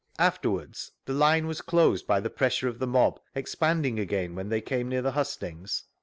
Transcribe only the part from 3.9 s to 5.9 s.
again when they came near the hustings?